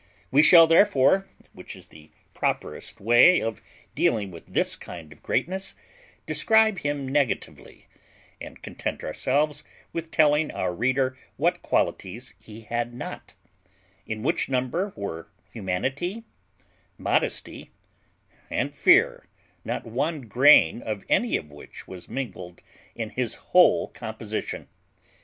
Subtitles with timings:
[0.31, 3.61] We shall therefore (which is the properest way of
[3.93, 5.75] dealing with this kind of GREATNESS)
[6.25, 7.85] describe him negatively,
[8.41, 13.35] and content ourselves with telling our reader what qualities he had not;
[14.07, 16.23] in which number were humanity,
[16.97, 17.69] modesty,
[18.49, 19.27] and fear,
[19.63, 22.63] not one grain of any of which was mingled
[22.95, 24.67] in his whole composition.